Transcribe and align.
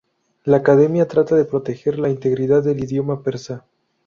La 0.45 0.57
academia 0.57 1.07
trata 1.07 1.35
de 1.35 1.45
proteger 1.45 1.99
la 1.99 2.09
integridad 2.09 2.63
del 2.63 2.83
idioma 2.83 3.21
persa. 3.21 3.65